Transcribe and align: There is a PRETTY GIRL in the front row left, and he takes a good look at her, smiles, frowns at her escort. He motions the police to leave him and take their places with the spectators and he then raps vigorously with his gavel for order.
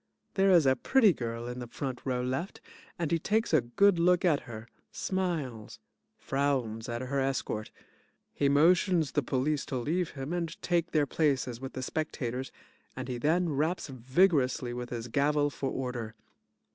There 0.33 0.49
is 0.49 0.65
a 0.65 0.75
PRETTY 0.75 1.13
GIRL 1.13 1.47
in 1.47 1.59
the 1.59 1.67
front 1.67 2.01
row 2.05 2.23
left, 2.23 2.59
and 2.97 3.11
he 3.11 3.19
takes 3.19 3.53
a 3.53 3.61
good 3.61 3.99
look 3.99 4.25
at 4.25 4.39
her, 4.49 4.67
smiles, 4.91 5.77
frowns 6.17 6.89
at 6.89 7.03
her 7.03 7.19
escort. 7.19 7.69
He 8.33 8.49
motions 8.49 9.11
the 9.11 9.21
police 9.21 9.63
to 9.67 9.77
leave 9.77 10.09
him 10.17 10.33
and 10.33 10.59
take 10.63 10.89
their 10.89 11.05
places 11.05 11.61
with 11.61 11.73
the 11.73 11.83
spectators 11.83 12.51
and 12.95 13.07
he 13.09 13.19
then 13.19 13.49
raps 13.49 13.89
vigorously 13.89 14.73
with 14.73 14.89
his 14.89 15.07
gavel 15.07 15.51
for 15.51 15.69
order. 15.69 16.15